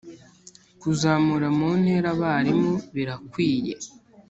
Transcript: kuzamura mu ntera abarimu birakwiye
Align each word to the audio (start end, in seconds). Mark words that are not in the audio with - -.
kuzamura 0.81 1.47
mu 1.57 1.69
ntera 1.81 2.07
abarimu 2.15 2.71
birakwiye 2.95 3.75